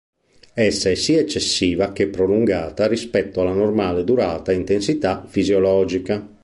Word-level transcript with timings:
Essa 0.55 0.89
è 0.89 0.95
sia 0.95 1.19
eccessiva 1.19 1.93
che 1.93 2.07
prolungata 2.07 2.87
rispetto 2.87 3.41
alla 3.41 3.53
normale 3.53 4.03
durata 4.03 4.51
e 4.51 4.55
intensità 4.55 5.23
fisiologica. 5.27 6.27